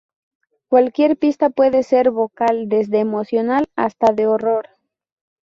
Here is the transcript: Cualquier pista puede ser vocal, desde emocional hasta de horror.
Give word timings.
Cualquier 0.67 1.15
pista 1.15 1.51
puede 1.51 1.83
ser 1.83 2.09
vocal, 2.09 2.67
desde 2.69 2.97
emocional 3.01 3.69
hasta 3.75 4.11
de 4.13 4.25
horror. 4.25 4.67